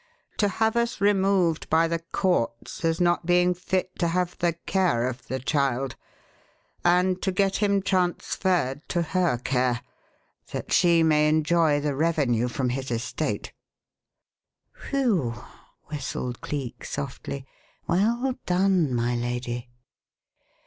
[0.37, 5.07] "To have us removed by the courts as not being fit to have the care
[5.07, 5.95] of the child,
[6.83, 9.83] and to get him transferred to her care,
[10.53, 13.53] that she may enjoy the revenue from his estate."
[14.73, 15.35] "Phew!"
[15.85, 17.45] whistled Cleek softly.
[17.85, 19.69] "Well done, my lady!"